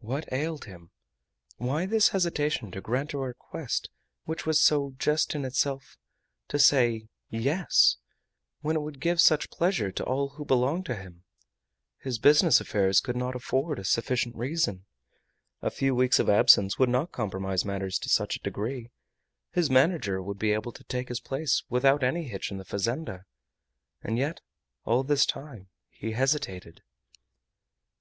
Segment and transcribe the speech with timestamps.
[0.00, 0.90] What ailed him?
[1.58, 3.88] Why this hesitation to grant a request
[4.24, 5.96] which was so just in itself
[6.48, 7.96] to say "Yes,"
[8.62, 11.22] when it would give such pleasure to all who belonged to him?
[11.98, 14.86] His business affairs could not afford a sufficient reason.
[15.62, 18.90] A few weeks of absence would not compromise matters to such a degree.
[19.52, 23.22] His manager would be able to take his place without any hitch in the fazenda.
[24.02, 24.40] And yet
[24.84, 26.82] all this time he hesitated.